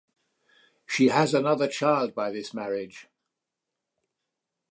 [0.87, 3.07] She has another child by this marriage.